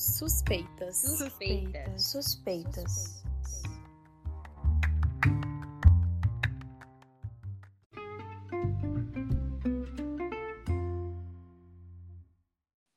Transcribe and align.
Suspeitas. 0.00 0.96
Suspeitas. 0.96 2.10
Suspeitas. 2.10 3.22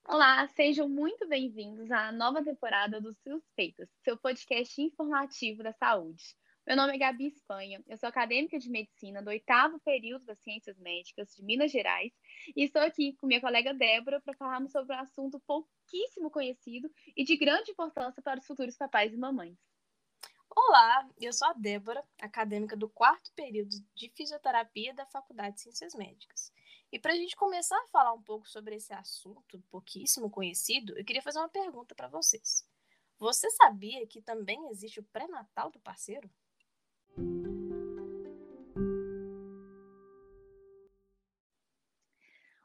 Olá, 0.08 0.48
sejam 0.56 0.88
muito 0.88 1.28
bem-vindos 1.28 1.92
à 1.92 2.10
nova 2.14 2.42
temporada 2.42 3.02
do 3.02 3.14
Suspeitas, 3.16 3.90
seu 4.06 4.18
podcast 4.18 4.82
informativo 4.82 5.62
da 5.62 5.74
saúde. 5.74 6.24
Meu 6.66 6.78
nome 6.78 6.96
é 6.96 6.98
Gabi 6.98 7.28
Espanha, 7.28 7.84
eu 7.86 7.98
sou 7.98 8.08
acadêmica 8.08 8.58
de 8.58 8.70
medicina 8.70 9.22
do 9.22 9.28
oitavo 9.28 9.82
período 9.82 10.24
das 10.24 10.40
Ciências 10.40 10.80
Médicas 10.80 11.36
de 11.36 11.44
Minas 11.44 11.70
Gerais 11.70 12.14
e 12.56 12.64
estou 12.64 12.82
aqui 12.82 13.18
com 13.18 13.28
minha 13.28 13.42
colega 13.42 13.74
Débora 13.74 14.22
para 14.22 14.34
falarmos 14.34 14.72
sobre 14.72 14.96
um 14.96 15.00
assunto 15.00 15.42
pouquíssimo 15.42 16.32
conhecido 16.32 16.90
e 17.18 17.26
de 17.26 17.36
grande 17.36 17.72
importância 17.72 18.24
para 18.24 18.40
os 18.40 18.48
futuros 18.48 18.78
papais 18.78 19.14
e 19.14 19.18
mamães. 19.18 19.58
Olá, 20.50 21.06
eu 21.20 21.34
sou 21.34 21.50
a 21.50 21.54
Débora, 21.54 22.02
acadêmica 22.22 22.78
do 22.78 22.88
quarto 22.88 23.34
período 23.36 23.76
de 23.94 24.10
fisioterapia 24.16 24.94
da 24.94 25.06
Faculdade 25.08 25.56
de 25.56 25.62
Ciências 25.64 25.94
Médicas. 25.94 26.50
E 26.94 26.98
para 26.98 27.12
a 27.12 27.18
gente 27.18 27.36
começar 27.36 27.78
a 27.78 27.88
falar 27.88 28.14
um 28.14 28.24
pouco 28.24 28.48
sobre 28.48 28.78
esse 28.78 28.94
assunto 28.94 29.62
pouquíssimo 29.70 30.30
conhecido, 30.30 30.98
eu 30.98 31.04
queria 31.04 31.22
fazer 31.22 31.40
uma 31.40 31.50
pergunta 31.50 31.94
para 31.94 32.08
vocês. 32.08 32.66
Você 33.20 33.50
sabia 33.52 34.08
que 34.08 34.22
também 34.22 34.70
existe 34.70 35.02
o 35.02 35.04
pré-natal 35.04 35.70
do 35.70 35.80
parceiro? 35.82 36.32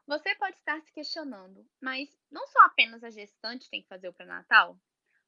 Você 0.09 0.33
pode 0.35 0.57
estar 0.57 0.81
se 0.81 0.91
questionando, 0.91 1.63
mas 1.79 2.09
não 2.31 2.47
só 2.47 2.59
apenas 2.61 3.03
a 3.03 3.11
gestante 3.11 3.69
tem 3.69 3.83
que 3.83 3.87
fazer 3.87 4.09
o 4.09 4.13
pré-natal? 4.13 4.75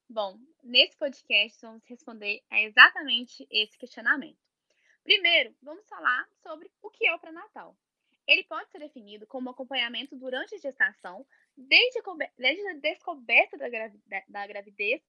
Bom, 0.09 0.39
nesse 0.63 0.97
podcast 0.97 1.61
vamos 1.61 1.85
responder 1.85 2.41
a 2.49 2.61
exatamente 2.63 3.47
esse 3.51 3.77
questionamento. 3.77 4.39
Primeiro, 5.03 5.55
vamos 5.61 5.87
falar 5.87 6.27
sobre 6.41 6.71
o 6.81 6.89
que 6.89 7.05
é 7.05 7.13
o 7.13 7.19
pré-natal. 7.19 7.77
Ele 8.25 8.43
pode 8.45 8.71
ser 8.71 8.79
definido 8.79 9.27
como 9.27 9.51
acompanhamento 9.51 10.15
durante 10.15 10.55
a 10.55 10.57
gestação, 10.57 11.25
desde 11.55 11.99
a, 11.99 12.73
descoberta 12.73 13.57
da 14.27 14.47
gravidez 14.47 15.01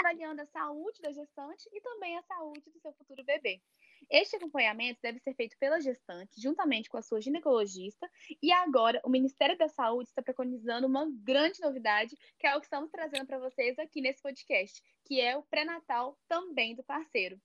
avaliando 0.00 0.42
a 0.42 0.46
saúde 0.46 1.00
da 1.00 1.12
gestante 1.12 1.68
e 1.72 1.80
também 1.80 2.16
a 2.16 2.22
saúde 2.22 2.70
do 2.70 2.80
seu 2.80 2.92
futuro 2.94 3.22
bebê. 3.22 3.62
Este 4.10 4.36
acompanhamento 4.36 4.98
deve 5.02 5.20
ser 5.20 5.34
feito 5.34 5.56
pela 5.58 5.80
gestante, 5.80 6.40
juntamente 6.40 6.88
com 6.88 6.96
a 6.96 7.02
sua 7.02 7.20
ginecologista, 7.20 8.10
e 8.42 8.50
agora 8.50 9.00
o 9.04 9.10
Ministério 9.10 9.56
da 9.56 9.68
Saúde 9.68 10.08
está 10.08 10.22
preconizando 10.22 10.86
uma 10.86 11.06
grande 11.22 11.60
novidade, 11.60 12.16
que 12.38 12.46
é 12.46 12.56
o 12.56 12.60
que 12.60 12.66
estamos 12.66 12.90
trazendo 12.90 13.26
para 13.26 13.38
vocês 13.38 13.78
aqui 13.78 14.00
nesse 14.00 14.22
podcast, 14.22 14.82
que 15.04 15.20
é 15.20 15.36
o 15.36 15.42
pré-natal 15.42 16.18
também 16.26 16.74
do 16.74 16.82
parceiro. 16.82 17.40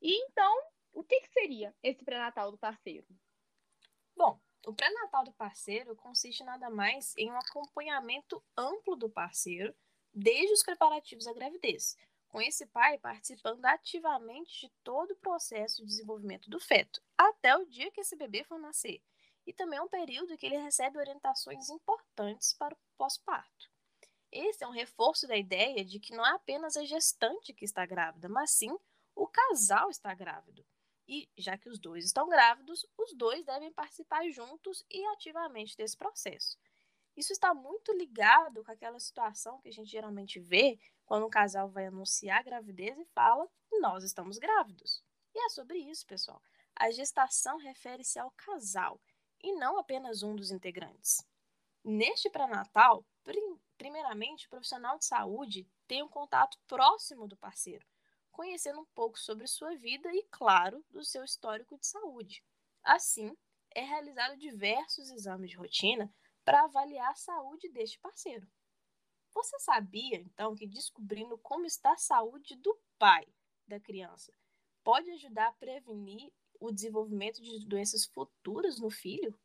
E 0.00 0.14
então, 0.26 0.54
o 0.92 1.02
que, 1.02 1.20
que 1.20 1.32
seria 1.32 1.74
esse 1.82 2.04
pré-natal 2.04 2.52
do 2.52 2.58
parceiro? 2.58 3.06
Bom, 4.14 4.38
o 4.66 4.74
pré-natal 4.74 5.24
do 5.24 5.32
parceiro 5.32 5.96
consiste 5.96 6.44
nada 6.44 6.70
mais 6.70 7.14
em 7.16 7.30
um 7.30 7.36
acompanhamento 7.36 8.42
amplo 8.56 8.94
do 8.94 9.10
parceiro 9.10 9.74
desde 10.14 10.52
os 10.52 10.62
preparativos 10.62 11.26
à 11.26 11.32
gravidez, 11.32 11.96
com 12.28 12.40
esse 12.40 12.66
pai 12.66 12.98
participando 12.98 13.64
ativamente 13.64 14.60
de 14.60 14.72
todo 14.82 15.12
o 15.12 15.16
processo 15.16 15.82
de 15.82 15.88
desenvolvimento 15.88 16.48
do 16.48 16.60
feto, 16.60 17.02
até 17.16 17.56
o 17.56 17.66
dia 17.66 17.90
que 17.90 18.00
esse 18.00 18.16
bebê 18.16 18.44
for 18.44 18.58
nascer. 18.58 19.02
E 19.46 19.52
também 19.52 19.78
é 19.78 19.82
um 19.82 19.88
período 19.88 20.36
que 20.36 20.46
ele 20.46 20.56
recebe 20.56 20.98
orientações 20.98 21.68
importantes 21.68 22.52
para 22.54 22.74
o 22.74 22.78
pós-parto. 22.96 23.70
Esse 24.32 24.64
é 24.64 24.66
um 24.66 24.72
reforço 24.72 25.28
da 25.28 25.36
ideia 25.36 25.84
de 25.84 26.00
que 26.00 26.14
não 26.14 26.26
é 26.26 26.32
apenas 26.32 26.76
a 26.76 26.84
gestante 26.84 27.52
que 27.52 27.64
está 27.64 27.86
grávida, 27.86 28.28
mas 28.28 28.50
sim 28.50 28.76
o 29.14 29.28
casal 29.28 29.90
está 29.90 30.12
grávido. 30.14 30.64
E, 31.06 31.28
já 31.36 31.58
que 31.58 31.68
os 31.68 31.78
dois 31.78 32.04
estão 32.04 32.28
grávidos, 32.28 32.86
os 32.96 33.12
dois 33.14 33.44
devem 33.44 33.72
participar 33.72 34.28
juntos 34.30 34.84
e 34.90 35.04
ativamente 35.08 35.76
desse 35.76 35.96
processo. 35.96 36.58
Isso 37.16 37.32
está 37.32 37.54
muito 37.54 37.92
ligado 37.92 38.64
com 38.64 38.72
aquela 38.72 38.98
situação 38.98 39.60
que 39.60 39.68
a 39.68 39.72
gente 39.72 39.90
geralmente 39.90 40.40
vê 40.40 40.78
quando 41.06 41.26
um 41.26 41.30
casal 41.30 41.68
vai 41.68 41.86
anunciar 41.86 42.40
a 42.40 42.42
gravidez 42.42 42.98
e 42.98 43.04
fala: 43.06 43.48
Nós 43.80 44.02
estamos 44.02 44.38
grávidos. 44.38 45.02
E 45.34 45.46
é 45.46 45.48
sobre 45.48 45.78
isso, 45.78 46.06
pessoal. 46.06 46.42
A 46.74 46.90
gestação 46.90 47.56
refere-se 47.56 48.18
ao 48.18 48.30
casal 48.32 49.00
e 49.42 49.52
não 49.52 49.78
apenas 49.78 50.22
um 50.22 50.34
dos 50.34 50.50
integrantes. 50.50 51.24
Neste 51.84 52.30
pré-natal, 52.30 53.04
primeiramente, 53.76 54.46
o 54.46 54.50
profissional 54.50 54.98
de 54.98 55.04
saúde 55.04 55.68
tem 55.86 56.02
um 56.02 56.08
contato 56.08 56.58
próximo 56.66 57.28
do 57.28 57.36
parceiro, 57.36 57.86
conhecendo 58.32 58.80
um 58.80 58.86
pouco 58.86 59.18
sobre 59.18 59.46
sua 59.46 59.76
vida 59.76 60.12
e, 60.12 60.26
claro, 60.30 60.84
do 60.90 61.04
seu 61.04 61.22
histórico 61.22 61.78
de 61.78 61.86
saúde. 61.86 62.42
Assim, 62.82 63.36
é 63.74 63.82
realizado 63.82 64.36
diversos 64.36 65.10
exames 65.10 65.50
de 65.50 65.56
rotina 65.56 66.12
para 66.44 66.64
avaliar 66.64 67.10
a 67.10 67.16
saúde 67.16 67.68
deste 67.68 67.98
parceiro. 67.98 68.46
Você 69.34 69.58
sabia, 69.58 70.18
então, 70.18 70.54
que 70.54 70.66
descobrindo 70.66 71.36
como 71.38 71.66
está 71.66 71.92
a 71.92 71.98
saúde 71.98 72.54
do 72.56 72.78
pai 72.98 73.26
da 73.66 73.80
criança 73.80 74.32
pode 74.84 75.10
ajudar 75.12 75.48
a 75.48 75.52
prevenir 75.52 76.30
o 76.60 76.70
desenvolvimento 76.70 77.42
de 77.42 77.66
doenças 77.66 78.04
futuras 78.04 78.78
no 78.78 78.90
filho? 78.90 79.36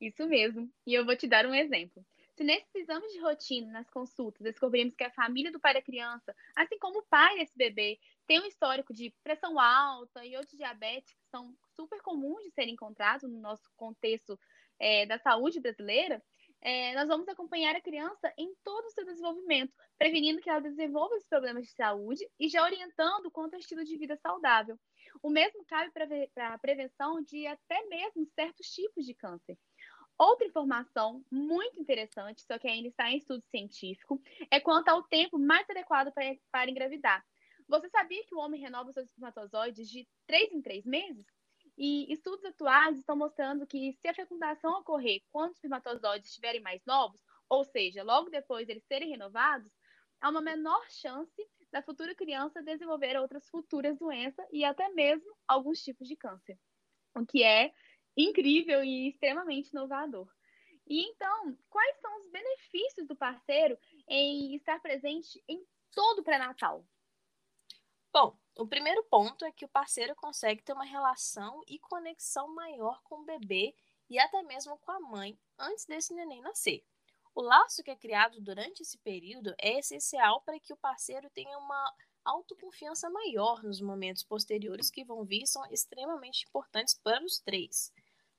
Isso 0.00 0.26
mesmo. 0.26 0.72
E 0.86 0.94
eu 0.94 1.04
vou 1.04 1.16
te 1.16 1.26
dar 1.26 1.44
um 1.44 1.54
exemplo. 1.54 2.04
Se 2.34 2.44
nesses 2.44 2.74
exames 2.74 3.12
de 3.12 3.20
rotina, 3.20 3.70
nas 3.70 3.90
consultas, 3.90 4.42
descobrimos 4.42 4.94
que 4.94 5.04
a 5.04 5.10
família 5.10 5.52
do 5.52 5.60
pai 5.60 5.74
da 5.74 5.82
criança, 5.82 6.34
assim 6.56 6.78
como 6.78 7.00
o 7.00 7.06
pai 7.06 7.36
desse 7.36 7.54
bebê, 7.54 8.00
tem 8.26 8.40
um 8.40 8.46
histórico 8.46 8.94
de 8.94 9.12
pressão 9.22 9.60
alta 9.60 10.24
e 10.24 10.34
outros 10.36 10.56
diabetes 10.56 11.12
que 11.12 11.28
são 11.30 11.54
super 11.76 12.00
comuns 12.00 12.42
de 12.44 12.50
serem 12.52 12.72
encontrados 12.72 13.30
no 13.30 13.38
nosso 13.40 13.70
contexto 13.76 14.40
é, 14.80 15.06
da 15.06 15.18
saúde 15.18 15.60
brasileira, 15.60 16.22
é, 16.62 16.94
nós 16.94 17.08
vamos 17.08 17.26
acompanhar 17.28 17.74
a 17.74 17.80
criança 17.80 18.32
em 18.36 18.54
todo 18.62 18.84
o 18.84 18.90
seu 18.90 19.04
desenvolvimento, 19.04 19.72
prevenindo 19.98 20.40
que 20.40 20.50
ela 20.50 20.60
desenvolva 20.60 21.16
esses 21.16 21.28
problemas 21.28 21.64
de 21.64 21.72
saúde 21.72 22.28
e 22.38 22.48
já 22.48 22.62
orientando 22.62 23.30
quanto 23.30 23.54
ao 23.54 23.60
estilo 23.60 23.84
de 23.84 23.96
vida 23.96 24.16
saudável. 24.16 24.78
O 25.22 25.30
mesmo 25.30 25.64
cabe 25.64 25.90
para 25.92 26.54
a 26.54 26.58
prevenção 26.58 27.22
de 27.22 27.46
até 27.46 27.86
mesmo 27.86 28.26
certos 28.34 28.66
tipos 28.68 29.06
de 29.06 29.14
câncer. 29.14 29.58
Outra 30.18 30.46
informação 30.46 31.24
muito 31.30 31.80
interessante, 31.80 32.42
só 32.42 32.58
que 32.58 32.68
ainda 32.68 32.88
está 32.88 33.10
em 33.10 33.16
estudo 33.16 33.42
científico, 33.46 34.20
é 34.50 34.60
quanto 34.60 34.90
ao 34.90 35.02
tempo 35.04 35.38
mais 35.38 35.68
adequado 35.70 36.12
para, 36.12 36.36
para 36.52 36.70
engravidar. 36.70 37.24
Você 37.66 37.88
sabia 37.88 38.22
que 38.26 38.34
o 38.34 38.38
homem 38.38 38.60
renova 38.60 38.92
seus 38.92 39.06
espermatozoides 39.06 39.88
de 39.88 40.06
3 40.26 40.52
em 40.52 40.60
3 40.60 40.84
meses? 40.84 41.24
E 41.82 42.12
estudos 42.12 42.44
atuais 42.44 42.98
estão 42.98 43.16
mostrando 43.16 43.66
que 43.66 43.94
se 43.94 44.06
a 44.06 44.12
fecundação 44.12 44.80
ocorrer 44.80 45.22
quando 45.32 45.52
os 45.52 45.56
espermatozoides 45.56 46.28
estiverem 46.28 46.60
mais 46.60 46.84
novos, 46.84 47.18
ou 47.48 47.64
seja, 47.64 48.02
logo 48.02 48.28
depois 48.28 48.68
eles 48.68 48.84
serem 48.84 49.08
renovados, 49.08 49.72
há 50.20 50.28
uma 50.28 50.42
menor 50.42 50.84
chance 50.90 51.42
da 51.72 51.82
futura 51.82 52.14
criança 52.14 52.62
desenvolver 52.62 53.16
outras 53.16 53.48
futuras 53.48 53.98
doenças 53.98 54.46
e 54.52 54.62
até 54.62 54.90
mesmo 54.90 55.34
alguns 55.48 55.82
tipos 55.82 56.06
de 56.06 56.16
câncer, 56.16 56.58
o 57.16 57.24
que 57.24 57.42
é 57.42 57.72
incrível 58.14 58.84
e 58.84 59.08
extremamente 59.08 59.70
inovador. 59.70 60.30
E 60.86 61.02
então, 61.08 61.56
quais 61.70 61.98
são 61.98 62.14
os 62.18 62.28
benefícios 62.30 63.06
do 63.08 63.16
parceiro 63.16 63.78
em 64.06 64.54
estar 64.54 64.82
presente 64.82 65.42
em 65.48 65.64
todo 65.94 66.18
o 66.18 66.24
pré-natal? 66.24 66.84
O 68.60 68.66
primeiro 68.66 69.02
ponto 69.04 69.42
é 69.46 69.50
que 69.50 69.64
o 69.64 69.68
parceiro 69.70 70.14
consegue 70.14 70.60
ter 70.60 70.74
uma 70.74 70.84
relação 70.84 71.62
e 71.66 71.78
conexão 71.78 72.46
maior 72.54 73.02
com 73.04 73.20
o 73.20 73.24
bebê 73.24 73.74
e 74.06 74.18
até 74.18 74.42
mesmo 74.42 74.76
com 74.76 74.90
a 74.90 75.00
mãe 75.00 75.40
antes 75.58 75.86
desse 75.86 76.12
neném 76.12 76.42
nascer. 76.42 76.84
O 77.34 77.40
laço 77.40 77.82
que 77.82 77.90
é 77.90 77.96
criado 77.96 78.38
durante 78.38 78.82
esse 78.82 78.98
período 78.98 79.54
é 79.58 79.78
essencial 79.78 80.42
para 80.42 80.60
que 80.60 80.74
o 80.74 80.76
parceiro 80.76 81.30
tenha 81.30 81.56
uma 81.56 81.96
autoconfiança 82.22 83.08
maior 83.08 83.62
nos 83.62 83.80
momentos 83.80 84.22
posteriores 84.22 84.90
que 84.90 85.06
vão 85.06 85.24
vir 85.24 85.46
são 85.46 85.64
extremamente 85.70 86.44
importantes 86.46 86.92
para 86.92 87.24
os 87.24 87.40
três. 87.40 87.90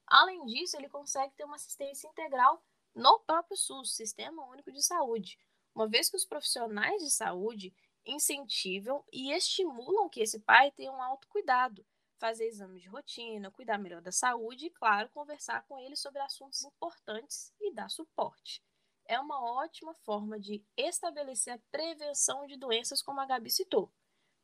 Além 0.05 0.45
disso, 0.45 0.77
ele 0.77 0.87
consegue 0.87 1.33
ter 1.33 1.45
uma 1.45 1.55
assistência 1.55 2.07
integral 2.07 2.63
no 2.93 3.19
próprio 3.21 3.57
SUS, 3.57 3.95
Sistema 3.95 4.45
Único 4.45 4.71
de 4.71 4.83
Saúde, 4.83 5.39
uma 5.73 5.87
vez 5.87 6.11
que 6.11 6.17
os 6.17 6.25
profissionais 6.25 7.01
de 7.01 7.09
saúde 7.09 7.73
incentivam 8.05 9.03
e 9.11 9.31
estimulam 9.31 10.09
que 10.09 10.21
esse 10.21 10.39
pai 10.39 10.71
tenha 10.71 10.91
um 10.91 11.01
autocuidado, 11.01 11.85
fazer 12.17 12.45
exames 12.45 12.81
de 12.81 12.87
rotina, 12.87 13.51
cuidar 13.51 13.77
melhor 13.77 14.01
da 14.01 14.11
saúde 14.11 14.67
e, 14.67 14.69
claro, 14.69 15.09
conversar 15.09 15.65
com 15.67 15.79
ele 15.79 15.95
sobre 15.95 16.21
assuntos 16.21 16.63
importantes 16.63 17.53
e 17.59 17.73
dar 17.73 17.89
suporte. 17.89 18.63
É 19.05 19.19
uma 19.19 19.43
ótima 19.43 19.93
forma 19.93 20.39
de 20.39 20.63
estabelecer 20.77 21.53
a 21.53 21.59
prevenção 21.71 22.45
de 22.45 22.55
doenças, 22.57 23.01
como 23.01 23.19
a 23.19 23.25
Gabi 23.25 23.49
citou. 23.49 23.91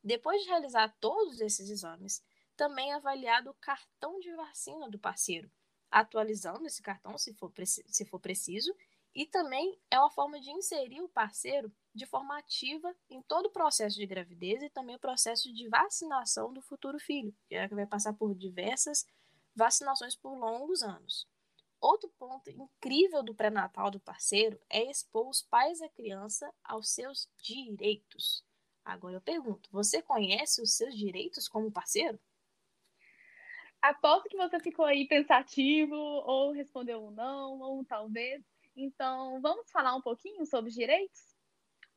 Depois 0.04 0.42
de 0.42 0.50
realizar 0.50 0.96
todos 1.00 1.40
esses 1.40 1.70
exames, 1.70 2.24
também 2.56 2.92
é 2.92 2.96
avaliado 2.96 3.52
o 3.52 3.56
cartão 3.56 4.20
de 4.20 4.34
vacina 4.34 4.90
do 4.90 4.98
parceiro, 4.98 5.50
atualizando 5.92 6.66
esse 6.66 6.82
cartão 6.82 7.18
se 7.18 7.34
for, 7.34 7.52
se 7.66 8.06
for 8.06 8.20
preciso 8.20 8.76
E 9.14 9.26
também 9.26 9.80
é 9.90 10.00
uma 10.00 10.10
forma 10.10 10.40
de 10.40 10.50
inserir 10.52 11.02
o 11.02 11.10
parceiro 11.10 11.72
de 11.98 12.06
forma 12.06 12.38
ativa 12.38 12.96
em 13.10 13.22
todo 13.22 13.48
o 13.48 13.52
processo 13.52 13.98
de 13.98 14.06
gravidez 14.06 14.62
e 14.62 14.70
também 14.70 14.96
o 14.96 15.00
processo 15.00 15.52
de 15.54 15.68
vacinação 15.68 16.54
do 16.54 16.62
futuro 16.62 17.00
filho, 17.00 17.36
que 17.50 17.56
é 17.56 17.68
que 17.68 17.76
vai 17.76 17.86
passar 17.86 18.14
por 18.14 18.34
diversas 18.36 19.06
vacinações 19.56 20.16
por 20.16 20.38
longos 20.38 20.84
anos. 20.84 21.28
Outro 21.82 22.10
ponto 22.18 22.50
incrível 22.50 23.22
do 23.22 23.36
pré-natal 23.36 23.92
do 23.92 24.00
parceiro 24.00 24.60
é 24.70 24.90
expor 24.90 25.28
os 25.28 25.42
pais 25.42 25.80
da 25.80 25.90
criança 25.90 26.52
aos 26.64 26.90
seus 26.90 27.30
direitos. 27.42 28.44
Agora 28.86 29.16
eu 29.16 29.22
pergunto, 29.22 29.70
você 29.72 30.02
conhece 30.02 30.62
os 30.62 30.74
seus 30.74 30.96
direitos 30.96 31.48
como 31.48 31.72
parceiro? 31.72 32.20
Aposto 33.82 34.30
que 34.30 34.38
você 34.38 34.60
ficou 34.60 34.86
aí 34.86 35.08
pensativo, 35.08 35.96
ou 35.96 36.52
respondeu 36.52 37.06
um 37.06 37.12
não, 37.12 37.60
ou 37.60 37.80
um 37.80 37.84
talvez. 37.84 38.44
Então, 38.76 39.40
vamos 39.42 39.70
falar 39.72 39.96
um 39.96 40.02
pouquinho 40.02 40.46
sobre 40.46 40.70
os 40.70 40.76
direitos? 40.76 41.37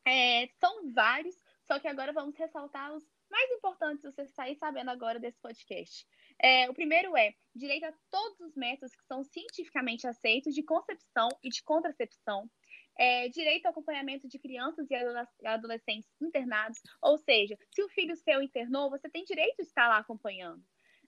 É, 0.07 0.49
são 0.59 0.93
vários, 0.93 1.37
só 1.67 1.79
que 1.79 1.89
agora 1.89 2.13
vamos 2.13 2.37
ressaltar 2.37 2.95
os 2.95 3.05
mais 3.31 3.51
importantes 3.53 4.03
você 4.03 4.27
sair 4.27 4.57
sabendo 4.57 4.91
agora 4.91 5.21
desse 5.21 5.39
podcast. 5.41 6.07
É, 6.43 6.69
o 6.69 6.75
primeiro 6.75 7.17
é 7.17 7.33
direito 7.55 7.85
a 7.85 7.95
todos 8.11 8.41
os 8.41 8.57
métodos 8.57 8.95
que 8.95 9.05
são 9.05 9.23
cientificamente 9.23 10.07
aceitos 10.07 10.55
de 10.55 10.63
concepção 10.63 11.29
e 11.43 11.49
de 11.49 11.63
contracepção. 11.63 12.51
É, 12.99 13.29
direito 13.29 13.67
ao 13.67 13.71
acompanhamento 13.71 14.29
de 14.29 14.39
crianças 14.39 14.87
e 14.91 15.47
adolescentes 15.47 16.11
internados, 16.21 16.81
ou 17.01 17.17
seja, 17.17 17.57
se 17.71 17.83
o 17.83 17.89
filho 17.89 18.17
seu 18.17 18.43
internou, 18.43 18.91
você 18.91 19.09
tem 19.09 19.25
direito 19.25 19.57
de 19.57 19.63
estar 19.63 19.89
lá 19.89 19.99
acompanhando. 19.99 20.63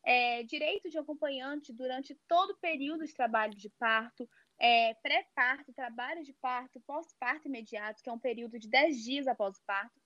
É, 0.05 0.43
direito 0.45 0.89
de 0.89 0.99
acompanhante 0.99 1.73
durante 1.73 2.15
todo 2.27 2.51
o 2.51 2.59
período 2.59 3.05
de 3.05 3.15
trabalho 3.15 3.55
de 3.55 3.69
parto, 3.79 4.29
é, 4.63 4.95
pré-parto, 4.95 5.73
trabalho 5.73 6.23
de 6.23 6.33
parto, 6.35 6.81
pós-parto 6.87 7.49
imediato, 7.49 8.01
que 8.01 8.09
é 8.09 8.13
um 8.13 8.19
período 8.19 8.61
de 8.61 8.69
10 8.69 9.03
dias 9.03 9.27
após 9.27 9.59
o 9.59 9.65
parto, 9.67 10.01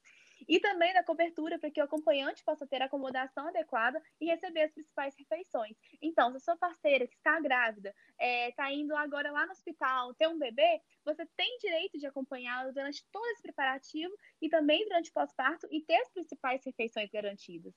e 0.48 0.60
também 0.60 0.92
da 0.92 1.04
cobertura 1.04 1.58
para 1.58 1.70
que 1.70 1.80
o 1.80 1.84
acompanhante 1.84 2.44
possa 2.44 2.66
ter 2.66 2.82
acomodação 2.82 3.48
adequada 3.48 4.02
e 4.20 4.26
receber 4.26 4.62
as 4.62 4.72
principais 4.72 5.14
refeições. 5.16 5.76
Então, 6.00 6.30
se 6.30 6.36
a 6.36 6.40
sua 6.40 6.56
parceira 6.56 7.06
que 7.06 7.14
está 7.14 7.40
grávida 7.40 7.94
está 8.10 8.24
é, 8.24 8.52
tá 8.52 8.72
indo 8.72 8.94
agora 8.96 9.30
lá 9.30 9.46
no 9.46 9.52
hospital 9.52 10.14
ter 10.14 10.28
um 10.28 10.38
bebê, 10.38 10.80
você 11.04 11.26
tem 11.36 11.58
direito 11.58 11.98
de 11.98 12.06
acompanhá-lo 12.06 12.72
durante 12.72 13.04
todo 13.10 13.26
esse 13.30 13.42
preparativo 13.42 14.14
e 14.40 14.48
também 14.48 14.84
durante 14.84 15.10
o 15.10 15.12
pós-parto 15.12 15.66
e 15.70 15.82
ter 15.82 15.96
as 15.96 16.10
principais 16.12 16.64
refeições 16.64 17.10
garantidas. 17.10 17.74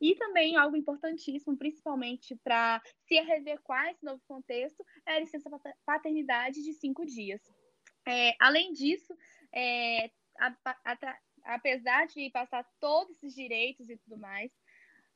E 0.00 0.14
também 0.16 0.56
algo 0.56 0.76
importantíssimo, 0.76 1.56
principalmente 1.56 2.36
para 2.42 2.80
se 3.06 3.18
adequar 3.18 3.86
a 3.86 3.92
esse 3.92 4.04
novo 4.04 4.22
contexto, 4.26 4.84
é 5.06 5.16
a 5.16 5.20
licença 5.20 5.50
paternidade 5.84 6.62
de 6.62 6.72
cinco 6.74 7.04
dias. 7.04 7.40
É, 8.06 8.34
além 8.38 8.72
disso, 8.72 9.12
é, 9.52 10.10
a, 10.38 10.54
a, 10.84 11.18
apesar 11.46 12.06
de 12.06 12.30
passar 12.30 12.64
todos 12.80 13.16
esses 13.16 13.34
direitos 13.34 13.88
e 13.88 13.96
tudo 13.96 14.18
mais, 14.18 14.50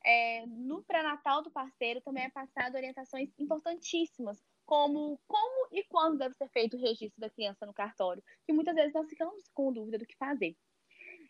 é, 0.04 0.46
no 0.46 0.82
pré-natal 0.82 1.42
do 1.42 1.50
parceiro 1.50 2.00
também 2.00 2.24
é 2.24 2.30
passado 2.30 2.74
orientações 2.74 3.30
importantíssimas, 3.38 4.42
como 4.64 5.20
como 5.26 5.68
e 5.72 5.84
quando 5.84 6.18
deve 6.18 6.34
ser 6.34 6.48
feito 6.48 6.76
o 6.76 6.80
registro 6.80 7.20
da 7.20 7.28
criança 7.28 7.66
no 7.66 7.74
cartório, 7.74 8.22
que 8.46 8.52
muitas 8.52 8.74
vezes 8.74 8.94
nós 8.94 9.08
ficamos 9.08 9.48
com 9.52 9.72
dúvida 9.72 9.98
do 9.98 10.06
que 10.06 10.16
fazer. 10.16 10.56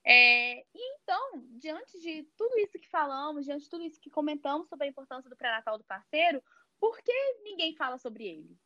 É, 0.04 0.60
e 0.60 0.94
então, 0.94 1.44
diante 1.58 1.98
de 2.00 2.22
tudo 2.36 2.58
isso 2.58 2.78
que 2.78 2.88
falamos, 2.88 3.44
diante 3.44 3.64
de 3.64 3.70
tudo 3.70 3.84
isso 3.84 4.00
que 4.00 4.08
comentamos 4.10 4.68
sobre 4.68 4.86
a 4.86 4.90
importância 4.90 5.28
do 5.28 5.36
pré-natal 5.36 5.76
do 5.76 5.84
parceiro, 5.84 6.42
por 6.78 6.98
que 7.02 7.12
ninguém 7.42 7.74
fala 7.76 7.98
sobre 7.98 8.26
ele? 8.26 8.56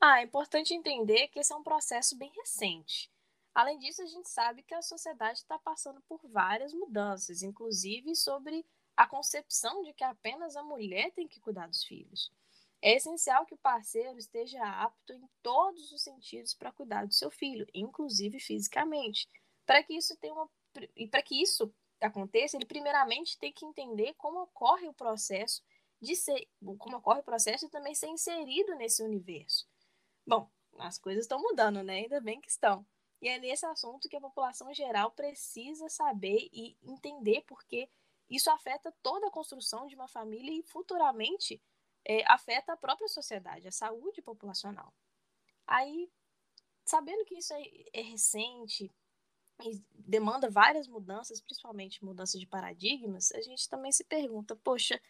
Ah, 0.00 0.20
é 0.20 0.24
importante 0.24 0.74
entender 0.74 1.28
que 1.28 1.40
esse 1.40 1.52
é 1.52 1.56
um 1.56 1.62
processo 1.62 2.16
bem 2.16 2.30
recente. 2.36 3.10
Além 3.54 3.78
disso, 3.78 4.02
a 4.02 4.06
gente 4.06 4.28
sabe 4.28 4.62
que 4.62 4.74
a 4.74 4.82
sociedade 4.82 5.38
está 5.38 5.58
passando 5.58 6.00
por 6.02 6.20
várias 6.28 6.72
mudanças, 6.72 7.42
inclusive 7.42 8.14
sobre 8.14 8.64
a 8.96 9.06
concepção 9.06 9.82
de 9.82 9.92
que 9.92 10.04
apenas 10.04 10.56
a 10.56 10.62
mulher 10.62 11.12
tem 11.12 11.26
que 11.26 11.40
cuidar 11.40 11.66
dos 11.66 11.84
filhos. 11.84 12.32
É 12.80 12.94
essencial 12.94 13.44
que 13.44 13.54
o 13.54 13.58
parceiro 13.58 14.18
esteja 14.18 14.62
apto 14.62 15.12
em 15.12 15.28
todos 15.42 15.90
os 15.92 16.02
sentidos 16.02 16.54
para 16.54 16.72
cuidar 16.72 17.06
do 17.06 17.14
seu 17.14 17.30
filho, 17.30 17.66
inclusive 17.74 18.38
fisicamente. 18.38 19.28
Para 19.66 19.82
que 19.82 19.94
isso 19.94 20.16
tenha 20.16 20.32
uma 20.32 20.48
e 20.94 21.08
para 21.08 21.22
que 21.22 21.42
isso 21.42 21.72
aconteça, 22.00 22.56
ele 22.56 22.66
primeiramente 22.66 23.36
tem 23.38 23.52
que 23.52 23.64
entender 23.64 24.14
como 24.14 24.42
ocorre 24.42 24.86
o 24.88 24.94
processo 24.94 25.62
de 26.00 26.14
ser, 26.14 26.48
como 26.78 26.98
ocorre 26.98 27.20
o 27.20 27.24
processo 27.24 27.66
e 27.66 27.70
também 27.70 27.94
ser 27.94 28.08
inserido 28.08 28.74
nesse 28.76 29.02
universo. 29.02 29.66
Bom, 30.24 30.48
as 30.78 30.98
coisas 30.98 31.24
estão 31.24 31.40
mudando, 31.40 31.82
né? 31.82 31.96
Ainda 31.96 32.20
bem 32.20 32.40
que 32.40 32.50
estão. 32.50 32.86
E 33.20 33.28
é 33.28 33.38
nesse 33.38 33.66
assunto 33.66 34.08
que 34.08 34.16
a 34.16 34.20
população 34.20 34.72
geral 34.72 35.10
precisa 35.10 35.88
saber 35.88 36.48
e 36.52 36.76
entender, 36.82 37.42
porque 37.46 37.88
isso 38.28 38.50
afeta 38.50 38.94
toda 39.02 39.26
a 39.26 39.30
construção 39.30 39.86
de 39.86 39.94
uma 39.94 40.06
família 40.06 40.52
e 40.52 40.62
futuramente 40.62 41.60
é, 42.04 42.24
afeta 42.30 42.72
a 42.72 42.76
própria 42.76 43.08
sociedade, 43.08 43.66
a 43.66 43.72
saúde 43.72 44.22
populacional. 44.22 44.94
Aí, 45.66 46.10
sabendo 46.84 47.24
que 47.24 47.36
isso 47.38 47.52
é, 47.54 47.62
é 47.92 48.02
recente 48.02 48.90
e 49.64 49.84
demanda 49.92 50.48
várias 50.48 50.86
mudanças, 50.86 51.40
principalmente 51.40 52.04
mudanças 52.04 52.40
de 52.40 52.46
paradigmas, 52.46 53.32
a 53.32 53.40
gente 53.40 53.68
também 53.68 53.90
se 53.90 54.04
pergunta: 54.04 54.54
poxa, 54.54 55.00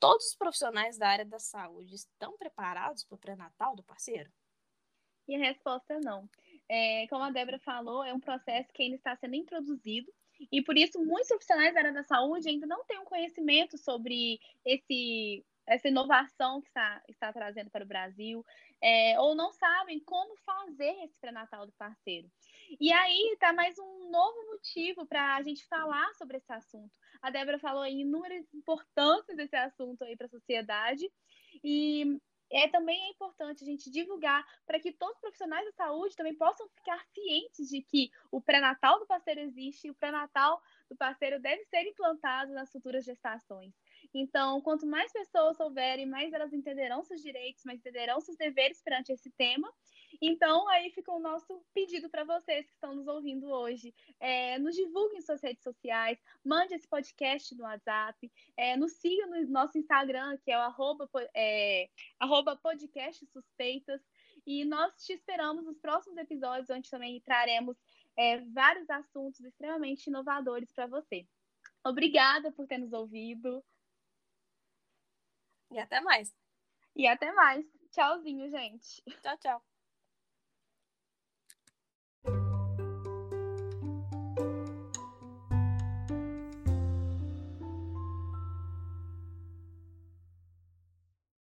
todos 0.00 0.26
os 0.26 0.34
profissionais 0.34 0.98
da 0.98 1.08
área 1.08 1.24
da 1.24 1.38
saúde 1.38 1.94
estão 1.94 2.36
preparados 2.36 3.04
para 3.04 3.14
o 3.14 3.18
pré-natal 3.18 3.76
do 3.76 3.84
parceiro? 3.84 4.32
E 5.28 5.34
a 5.36 5.38
resposta 5.38 5.94
é 5.94 6.00
não. 6.00 6.28
É, 6.68 7.06
como 7.08 7.22
a 7.22 7.30
Débora 7.30 7.58
falou, 7.58 8.04
é 8.04 8.12
um 8.12 8.20
processo 8.20 8.72
que 8.72 8.82
ainda 8.82 8.96
está 8.96 9.14
sendo 9.16 9.34
introduzido 9.34 10.12
e 10.50 10.62
por 10.62 10.76
isso 10.76 11.04
muitos 11.04 11.28
profissionais 11.28 11.74
da 11.74 11.80
área 11.80 11.92
da 11.92 12.02
saúde 12.02 12.48
ainda 12.48 12.66
não 12.66 12.84
têm 12.84 12.98
um 12.98 13.04
conhecimento 13.04 13.78
sobre 13.78 14.40
esse, 14.64 15.44
essa 15.66 15.88
inovação 15.88 16.60
que 16.60 16.68
está, 16.68 17.02
está 17.08 17.32
trazendo 17.32 17.70
para 17.70 17.84
o 17.84 17.88
Brasil, 17.88 18.44
é, 18.80 19.18
ou 19.20 19.34
não 19.34 19.52
sabem 19.52 20.00
como 20.00 20.36
fazer 20.38 20.92
esse 21.04 21.16
pré-natal 21.20 21.66
do 21.66 21.72
parceiro. 21.72 22.30
E 22.80 22.92
aí 22.92 23.30
está 23.32 23.52
mais 23.52 23.78
um 23.78 24.10
novo 24.10 24.52
motivo 24.52 25.06
para 25.06 25.36
a 25.36 25.42
gente 25.42 25.64
falar 25.66 26.12
sobre 26.14 26.38
esse 26.38 26.52
assunto. 26.52 26.92
A 27.22 27.30
Débora 27.30 27.58
falou 27.58 27.84
em 27.84 28.00
inúmeras 28.00 28.52
importâncias 28.52 29.36
desse 29.36 29.56
assunto 29.56 30.02
aí 30.04 30.16
para 30.16 30.26
a 30.26 30.30
sociedade, 30.30 31.10
e 31.62 32.18
é, 32.54 32.68
também 32.68 33.02
é 33.06 33.10
importante 33.10 33.64
a 33.64 33.66
gente 33.66 33.90
divulgar 33.90 34.46
para 34.64 34.78
que 34.78 34.92
todos 34.92 35.16
os 35.16 35.20
profissionais 35.20 35.64
da 35.66 35.72
saúde 35.72 36.14
também 36.14 36.36
possam 36.36 36.68
ficar 36.68 37.04
cientes 37.12 37.68
de 37.68 37.82
que 37.82 38.10
o 38.30 38.40
pré-natal 38.40 39.00
do 39.00 39.06
parceiro 39.06 39.40
existe 39.40 39.88
e 39.88 39.90
o 39.90 39.94
pré-natal 39.94 40.62
do 40.88 40.96
parceiro 40.96 41.40
deve 41.40 41.64
ser 41.64 41.82
implantado 41.82 42.52
nas 42.52 42.70
futuras 42.70 43.04
gestações. 43.04 43.74
Então, 44.14 44.60
quanto 44.60 44.86
mais 44.86 45.12
pessoas 45.12 45.56
souberem, 45.56 46.06
mais 46.06 46.32
elas 46.32 46.52
entenderão 46.52 47.02
seus 47.02 47.20
direitos, 47.20 47.64
mais 47.64 47.80
entenderão 47.80 48.20
seus 48.20 48.36
deveres 48.36 48.80
perante 48.80 49.12
esse 49.12 49.28
tema. 49.32 49.68
Então, 50.22 50.68
aí 50.68 50.90
fica 50.90 51.10
o 51.10 51.18
nosso 51.18 51.64
pedido 51.74 52.08
para 52.08 52.22
vocês 52.22 52.64
que 52.66 52.74
estão 52.74 52.94
nos 52.94 53.08
ouvindo 53.08 53.50
hoje. 53.50 53.92
É, 54.20 54.56
nos 54.60 54.76
divulguem 54.76 55.18
em 55.18 55.22
suas 55.22 55.42
redes 55.42 55.64
sociais, 55.64 56.16
mande 56.44 56.74
esse 56.74 56.86
podcast 56.86 57.52
no 57.56 57.64
WhatsApp, 57.64 58.32
é, 58.56 58.76
nos 58.76 58.92
siga 58.92 59.26
no 59.26 59.48
nosso 59.48 59.76
Instagram, 59.76 60.38
que 60.44 60.52
é 60.52 60.58
o 60.58 60.62
arroba, 60.62 61.10
é, 61.34 61.88
arroba 62.20 62.56
podcast 62.56 63.26
suspeitas. 63.26 64.00
E 64.46 64.64
nós 64.64 64.94
te 65.04 65.12
esperamos 65.12 65.64
nos 65.64 65.78
próximos 65.78 66.18
episódios, 66.18 66.70
onde 66.70 66.88
também 66.88 67.20
traremos 67.20 67.76
é, 68.16 68.38
vários 68.52 68.88
assuntos 68.90 69.40
extremamente 69.40 70.06
inovadores 70.06 70.70
para 70.72 70.86
você. 70.86 71.26
Obrigada 71.84 72.52
por 72.52 72.66
ter 72.66 72.78
nos 72.78 72.92
ouvido. 72.92 73.64
E 75.74 75.78
até 75.80 76.00
mais. 76.00 76.32
E 76.94 77.06
até 77.06 77.32
mais. 77.32 77.66
Tchauzinho, 77.90 78.48
gente. 78.48 79.02
Tchau, 79.20 79.36
tchau. 79.38 79.73